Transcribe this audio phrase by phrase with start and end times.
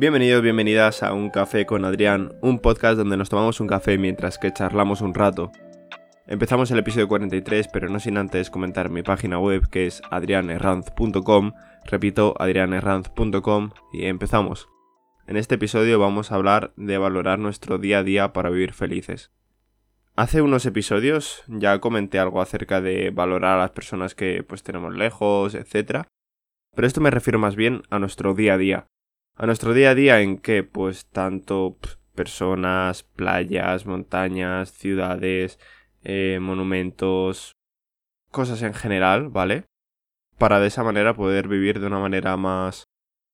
[0.00, 4.38] Bienvenidos, bienvenidas a Un Café con Adrián, un podcast donde nos tomamos un café mientras
[4.38, 5.52] que charlamos un rato.
[6.26, 11.52] Empezamos el episodio 43, pero no sin antes comentar mi página web que es adrianerranz.com,
[11.84, 14.70] repito, adrianerranz.com y empezamos.
[15.26, 19.30] En este episodio vamos a hablar de valorar nuestro día a día para vivir felices.
[20.16, 24.94] Hace unos episodios ya comenté algo acerca de valorar a las personas que pues tenemos
[24.94, 26.06] lejos, etc.
[26.74, 28.86] Pero esto me refiero más bien a nuestro día a día.
[29.40, 31.78] A nuestro día a día en que pues tanto
[32.14, 35.58] personas, playas, montañas, ciudades,
[36.04, 37.52] eh, monumentos,
[38.30, 39.64] cosas en general, ¿vale?
[40.36, 42.84] Para de esa manera poder vivir de una manera más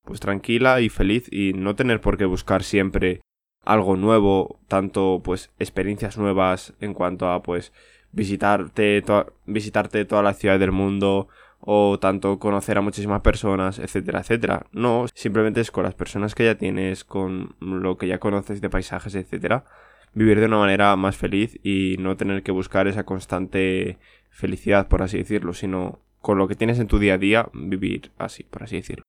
[0.05, 3.19] pues tranquila y feliz y no tener por qué buscar siempre
[3.65, 7.73] algo nuevo, tanto pues experiencias nuevas en cuanto a pues
[8.13, 9.03] visitarte,
[9.45, 11.27] visitarte toda la ciudad del mundo
[11.59, 14.65] o tanto conocer a muchísimas personas, etcétera, etcétera.
[14.71, 18.69] No, simplemente es con las personas que ya tienes, con lo que ya conoces de
[18.69, 19.65] paisajes, etcétera,
[20.13, 23.97] vivir de una manera más feliz y no tener que buscar esa constante
[24.29, 28.11] felicidad, por así decirlo, sino con lo que tienes en tu día a día, vivir
[28.17, 29.03] así, por así decirlo.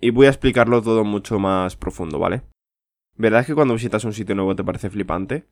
[0.00, 2.42] Y voy a explicarlo todo mucho más profundo, ¿vale?
[3.16, 5.46] ¿Verdad que cuando visitas un sitio nuevo te parece flipante?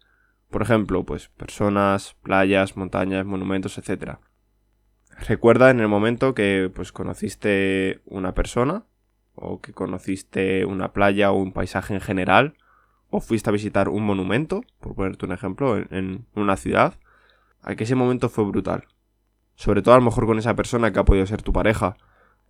[0.51, 4.19] Por ejemplo, pues personas, playas, montañas, monumentos, etc.
[5.27, 8.85] Recuerda en el momento que pues conociste una persona
[9.35, 12.55] o que conociste una playa o un paisaje en general
[13.11, 16.95] o fuiste a visitar un monumento, por ponerte un ejemplo, en, una ciudad,
[17.63, 18.85] a que ese momento fue brutal.
[19.57, 21.97] Sobre todo a lo mejor con esa persona que ha podido ser tu pareja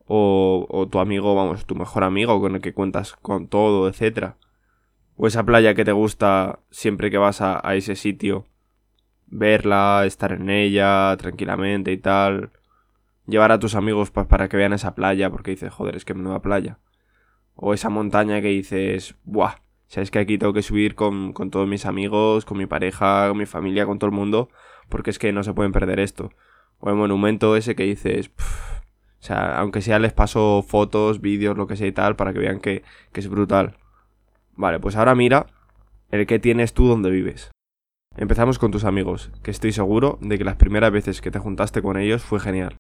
[0.06, 4.36] o, o tu amigo, vamos, tu mejor amigo con el que cuentas con todo, etcétera
[5.22, 8.46] o esa playa que te gusta siempre que vas a, ese sitio,
[9.26, 12.52] verla, estar en ella tranquilamente y tal,
[13.30, 16.14] llevar a tus amigos pues, para que vean esa playa porque dices, joder, es que
[16.14, 16.78] nueva playa.
[17.54, 21.68] O esa montaña que dices, buah, sabes que aquí tengo que subir con, con todos
[21.68, 24.48] mis amigos, con mi pareja, con mi familia, con todo el mundo,
[24.88, 26.30] porque es que no se pueden perder esto.
[26.78, 28.30] O el monumento ese que dices,
[29.20, 32.38] o sea, aunque sea les paso fotos, vídeos, lo que sea y tal, para que
[32.38, 32.82] vean que,
[33.12, 33.76] que es brutal.
[34.56, 35.46] Vale, pues ahora mira
[36.10, 37.50] el que tienes tú donde vives.
[38.16, 41.80] Empezamos con tus amigos, que estoy seguro de que las primeras veces que te juntaste
[41.82, 42.76] con ellos fue genial.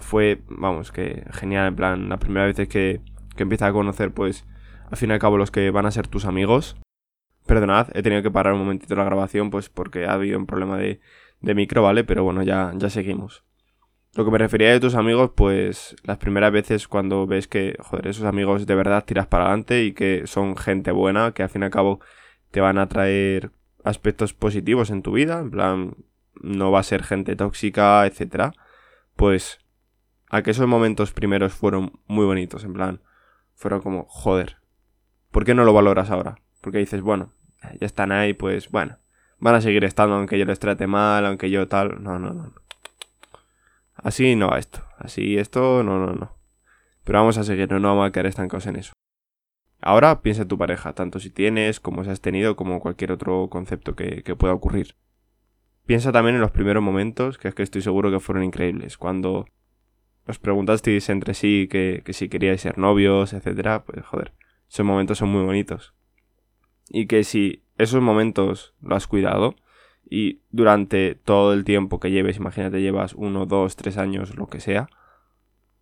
[0.00, 3.00] Fue, vamos, que genial, en plan, las primeras veces que,
[3.36, 4.46] que empiezas a conocer, pues,
[4.90, 6.76] al fin y al cabo, los que van a ser tus amigos.
[7.46, 10.78] Perdonad, he tenido que parar un momentito la grabación, pues, porque ha habido un problema
[10.78, 11.00] de,
[11.40, 12.04] de micro, ¿vale?
[12.04, 13.44] Pero bueno, ya, ya seguimos.
[14.14, 18.08] Lo que me refería de tus amigos, pues las primeras veces cuando ves que, joder,
[18.08, 21.62] esos amigos de verdad tiras para adelante y que son gente buena, que al fin
[21.62, 22.00] y al cabo
[22.50, 23.52] te van a traer
[23.84, 25.96] aspectos positivos en tu vida, en plan,
[26.42, 28.52] no va a ser gente tóxica, etcétera,
[29.16, 29.60] pues
[30.32, 33.00] a que esos momentos primeros fueron muy bonitos, en plan,
[33.54, 34.56] fueron como, joder,
[35.30, 36.40] ¿por qué no lo valoras ahora?
[36.60, 37.32] Porque dices, bueno,
[37.78, 38.98] ya están ahí, pues bueno,
[39.38, 42.54] van a seguir estando aunque yo les trate mal, aunque yo tal, no, no, no.
[43.94, 44.82] Así no va esto.
[44.98, 46.36] Así esto, no, no, no.
[47.04, 48.92] Pero vamos a seguir, no, no vamos a quedar estancados en eso.
[49.82, 53.48] Ahora piensa en tu pareja, tanto si tienes, como si has tenido, como cualquier otro
[53.50, 54.94] concepto que, pueda ocurrir.
[55.84, 58.96] Piensa también en los primeros momentos, que es que estoy seguro que fueron increíbles.
[58.96, 59.44] Cuando
[60.26, 64.32] os preguntasteis entre sí que, que si queríais ser novios, etcétera, pues joder,
[64.68, 65.94] esos momentos son muy bonitos.
[66.88, 69.56] Y que si esos momentos lo has cuidado,
[70.08, 74.60] y durante todo el tiempo que lleves, imagínate llevas uno, dos, tres años, lo que
[74.60, 74.88] sea,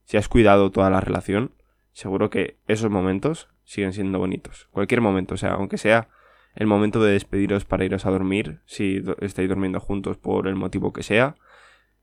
[0.04, 1.52] si has cuidado toda la relación,
[1.92, 4.68] seguro que esos momentos siguen siendo bonitos.
[4.70, 6.08] Cualquier momento, o sea, aunque sea
[6.54, 10.92] el momento de despediros para iros a dormir, si estáis durmiendo juntos por el motivo
[10.92, 11.36] que sea,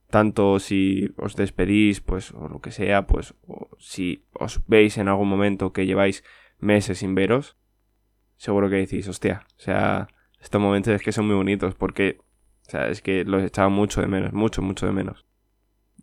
[0.10, 3.34] tanto si os despedís, pues, o lo que sea, pues,
[3.78, 6.24] si os veis en algún momento que lleváis
[6.60, 7.58] meses sin veros,
[8.38, 10.08] seguro que decís, hostia, o sea,
[10.40, 12.20] estos momentos es que son muy bonitos porque,
[12.68, 15.26] o sea, es que los echaba mucho de menos, mucho, mucho de menos.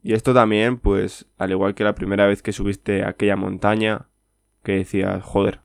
[0.03, 4.09] Y esto también, pues, al igual que la primera vez que subiste aquella montaña,
[4.63, 5.61] que decías, joder,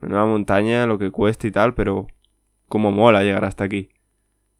[0.00, 2.08] nueva montaña, lo que cuesta y tal, pero
[2.66, 3.90] cómo mola llegar hasta aquí.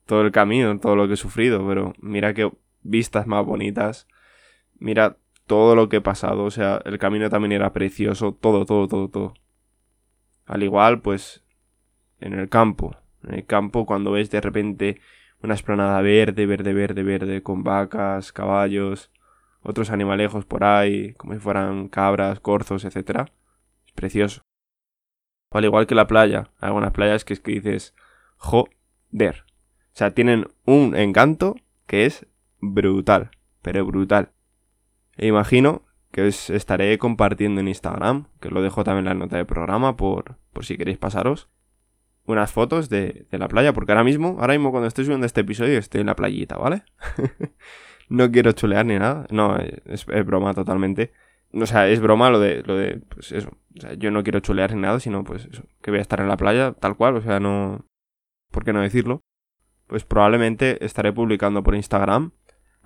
[0.06, 2.50] Todo el camino, todo lo que he sufrido, pero mira qué
[2.88, 4.06] vistas más bonitas,
[4.78, 8.86] mira todo lo que he pasado, o sea, el camino también era precioso, todo, todo,
[8.88, 9.34] todo, todo.
[10.46, 11.44] Al igual, pues,
[12.20, 15.00] en el campo, en el campo cuando ves de repente
[15.42, 19.10] una esplanada verde, verde, verde, verde, con vacas, caballos,
[19.62, 23.28] otros animalejos por ahí, como si fueran cabras, corzos, etc.
[23.86, 24.42] Es precioso.
[25.50, 27.94] al igual que la playa, algunas playas que es que dices,
[28.36, 29.44] joder.
[29.92, 31.56] O sea, tienen un encanto
[31.86, 32.26] que es
[32.60, 33.30] brutal,
[33.62, 34.32] pero brutal.
[35.16, 39.36] E imagino que os estaré compartiendo en Instagram, que lo dejo también en la nota
[39.36, 41.48] de programa por, por si queréis pasaros,
[42.24, 45.40] unas fotos de, de, la playa, porque ahora mismo, ahora mismo cuando estoy subiendo este
[45.40, 46.82] episodio estoy en la playita, ¿vale?
[48.08, 51.12] no quiero chulear ni nada, no, es, es, broma totalmente.
[51.52, 54.40] O sea, es broma lo de, lo de, pues eso, o sea, yo no quiero
[54.40, 57.16] chulear ni nada, sino pues eso, que voy a estar en la playa tal cual,
[57.16, 57.86] o sea, no,
[58.50, 59.22] ¿por qué no decirlo?
[59.86, 62.32] Pues probablemente estaré publicando por Instagram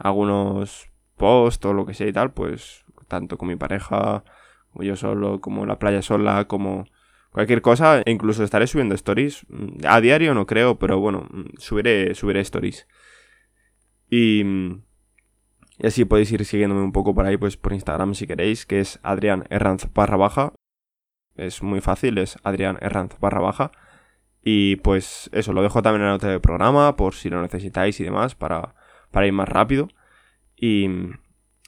[0.02, 4.25] algunos posts o lo que sea y tal, pues tanto con mi pareja,
[4.72, 6.87] como yo solo, como la playa sola, como
[7.31, 8.00] cualquier cosa.
[8.04, 9.46] E incluso estaré subiendo stories.
[9.87, 11.28] A diario no creo, pero bueno,
[11.58, 12.87] subiré, subiré stories.
[14.10, 14.43] Y,
[15.78, 18.81] y así podéis ir siguiéndome un poco por ahí, pues por Instagram si queréis, que
[18.81, 20.52] es Adrián Herranz barra baja.
[21.34, 23.72] Es muy fácil, es Adrián Herranz barra baja.
[24.43, 28.00] Y pues eso, lo dejo también en la nota del programa por si lo necesitáis
[28.00, 28.75] y demás para,
[29.12, 29.88] para ir más rápido.
[30.56, 30.88] Y,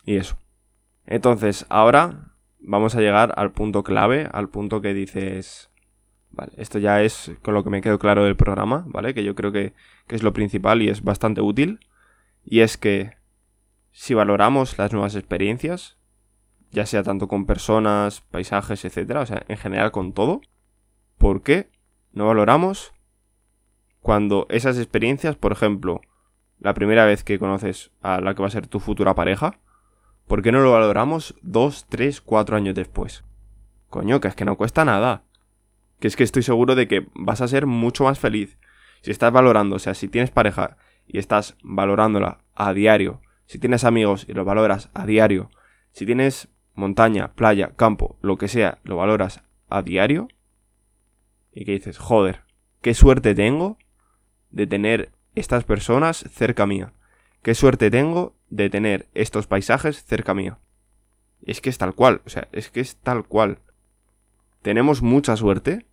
[0.04, 0.36] y eso.
[1.06, 5.70] Entonces, ahora vamos a llegar al punto clave, al punto que dices,
[6.30, 9.14] vale, esto ya es con lo que me quedo claro del programa, ¿vale?
[9.14, 9.74] Que yo creo que,
[10.08, 11.80] que es lo principal y es bastante útil.
[12.44, 13.16] Y es que
[13.92, 15.96] si valoramos las nuevas experiencias,
[16.72, 20.40] ya sea tanto con personas, paisajes, etcétera, o sea, en general con todo,
[21.18, 21.70] ¿por qué
[22.12, 22.92] no valoramos
[24.00, 26.00] cuando esas experiencias, por ejemplo,
[26.64, 29.60] la primera vez que conoces a la que va a ser tu futura pareja,
[30.26, 33.24] ¿Por qué no lo valoramos dos, tres, cuatro años después?
[33.90, 35.24] Coño, que es que no cuesta nada.
[36.00, 38.58] Que es que estoy seguro de que vas a ser mucho más feliz.
[39.02, 43.84] Si estás valorando, o sea, si tienes pareja y estás valorándola a diario, si tienes
[43.84, 45.50] amigos y lo valoras a diario,
[45.92, 50.28] si tienes montaña, playa, campo, lo que sea, lo valoras a diario,
[51.52, 52.44] y que dices, joder,
[52.80, 53.76] qué suerte tengo
[54.50, 56.92] de tener estas personas cerca mía.
[57.42, 60.58] Qué suerte tengo de tener estos paisajes cerca mío.
[61.44, 63.58] Es que es tal cual, o sea, es que es tal cual.
[64.62, 65.86] Tenemos mucha suerte.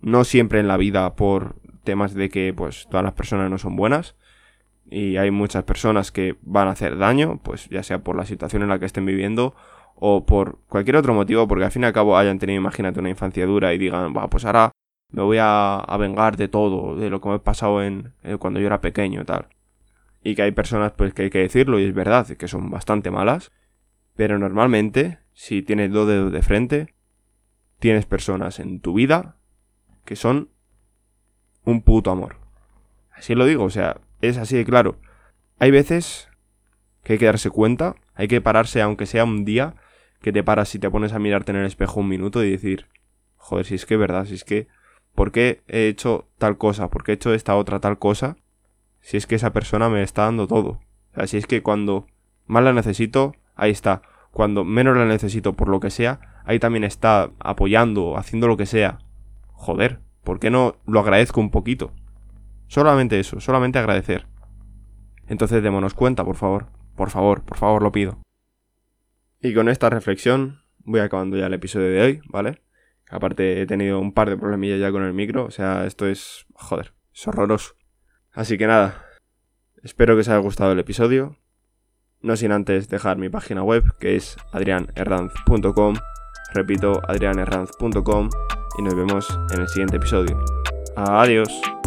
[0.00, 3.76] No siempre en la vida por temas de que pues todas las personas no son
[3.76, 4.16] buenas
[4.90, 8.62] y hay muchas personas que van a hacer daño, pues ya sea por la situación
[8.62, 9.54] en la que estén viviendo
[9.94, 13.10] o por cualquier otro motivo, porque al fin y al cabo hayan tenido, imagínate, una
[13.10, 14.72] infancia dura y digan, va, pues ahora
[15.12, 18.36] me voy a, a, vengar de todo, de lo que me ha pasado en, eh,
[18.38, 19.46] cuando yo era pequeño y tal
[20.22, 23.10] y que hay personas pues que hay que decirlo y es verdad que son bastante
[23.10, 23.52] malas,
[24.14, 26.94] pero normalmente si tienes dos dedos de frente,
[27.78, 29.36] tienes personas en tu vida
[30.04, 30.50] que son
[31.64, 32.36] un puto amor.
[33.12, 34.98] Así lo digo, o sea, es así de claro.
[35.58, 36.28] Hay veces
[37.02, 39.74] que hay que darse cuenta, hay que pararse aunque sea un día,
[40.20, 42.86] que te paras y te pones a mirarte en el espejo un minuto y decir,
[43.36, 44.68] joder, si es que es verdad, si es que,
[45.14, 46.88] ¿por qué he hecho tal cosa?
[46.88, 48.36] ¿Por qué he hecho esta otra tal cosa?
[49.02, 50.80] si es que esa persona me está dando todo.
[51.12, 52.06] O sea, si es que cuando
[52.46, 54.02] más la necesito, ahí está.
[54.30, 58.66] Cuando menos la necesito por lo que sea, ahí también está apoyando, haciendo lo que
[58.66, 58.98] sea.
[59.48, 61.92] Joder, ¿por qué no lo agradezco un poquito?
[62.68, 64.26] Solamente eso, solamente agradecer.
[65.26, 66.68] Entonces démonos cuenta, por favor.
[66.96, 68.18] Por favor, por favor, lo pido.
[69.40, 72.62] Y con esta reflexión voy acabando ya el episodio de hoy, ¿vale?
[73.12, 76.46] Aparte he tenido un par de problemillas ya con el micro, o sea, esto es...
[76.54, 77.74] joder, es horroroso.
[78.32, 79.04] Así que nada,
[79.82, 81.36] espero que os haya gustado el episodio.
[82.22, 85.94] No sin antes dejar mi página web que es adrianerranz.com.
[86.54, 88.30] Repito, adrianerranz.com
[88.78, 90.42] y nos vemos en el siguiente episodio.
[90.96, 91.81] Adiós.